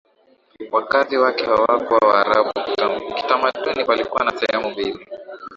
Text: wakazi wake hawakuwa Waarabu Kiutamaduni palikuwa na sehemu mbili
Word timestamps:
wakazi 0.71 1.17
wake 1.17 1.45
hawakuwa 1.45 1.99
Waarabu 2.09 2.51
Kiutamaduni 2.63 3.85
palikuwa 3.85 4.23
na 4.23 4.31
sehemu 4.37 4.69
mbili 4.71 5.07